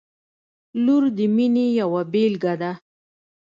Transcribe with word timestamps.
•لور 0.83 1.03
د 1.17 1.19
مینې 1.35 1.65
یوه 1.79 2.01
بېلګه 2.11 2.53
ده. 2.61 2.71